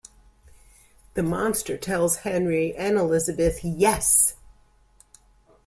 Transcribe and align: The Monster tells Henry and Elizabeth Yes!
The 1.13 1.21
Monster 1.21 1.77
tells 1.77 2.15
Henry 2.25 2.73
and 2.73 2.97
Elizabeth 2.97 3.63
Yes! 3.63 4.35